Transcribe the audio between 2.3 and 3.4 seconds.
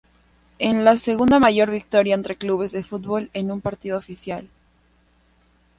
clubes de fútbol